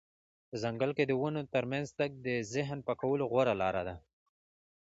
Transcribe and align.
په 0.49 0.55
ځنګل 0.63 0.91
کې 0.97 1.03
د 1.07 1.11
ونو 1.21 1.41
ترمنځ 1.55 1.87
تګ 1.99 2.09
د 2.25 2.27
ذهن 2.53 2.77
د 2.79 2.83
پاکولو 2.87 3.29
غوره 3.31 3.53
لاره 3.61 3.81
ده. 3.87 3.95